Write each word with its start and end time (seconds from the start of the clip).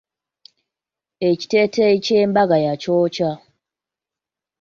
Ekiteeteeyi 1.29 1.97
ky'embaga 2.05 2.57
yakyokya. 2.65 3.31